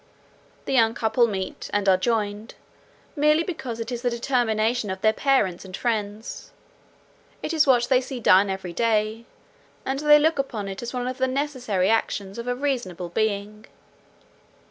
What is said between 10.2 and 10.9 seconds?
upon it